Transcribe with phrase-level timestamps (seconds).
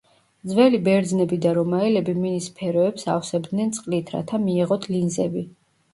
[0.51, 5.45] ძველი ბერძნები და რომაელები მინის სფეროებს ავსებდნენ წყლით, რათა მიეღოთ ლინზები.